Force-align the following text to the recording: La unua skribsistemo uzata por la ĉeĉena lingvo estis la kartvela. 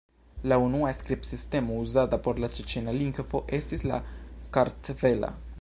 La 0.51 0.57
unua 0.61 0.93
skribsistemo 0.99 1.77
uzata 1.83 2.19
por 2.29 2.41
la 2.45 2.51
ĉeĉena 2.55 2.97
lingvo 2.99 3.45
estis 3.61 3.89
la 3.93 4.05
kartvela. 4.59 5.35